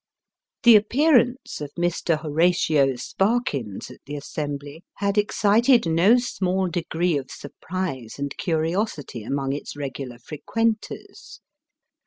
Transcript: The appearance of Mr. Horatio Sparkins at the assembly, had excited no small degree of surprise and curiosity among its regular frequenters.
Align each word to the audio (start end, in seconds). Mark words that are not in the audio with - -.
The 0.63 0.75
appearance 0.75 1.61
of 1.61 1.69
Mr. 1.77 2.19
Horatio 2.19 2.95
Sparkins 2.95 3.91
at 3.91 3.99
the 4.07 4.15
assembly, 4.15 4.83
had 4.95 5.15
excited 5.15 5.85
no 5.85 6.17
small 6.17 6.67
degree 6.69 7.15
of 7.17 7.29
surprise 7.29 8.17
and 8.17 8.35
curiosity 8.35 9.21
among 9.23 9.53
its 9.53 9.75
regular 9.75 10.17
frequenters. 10.17 11.39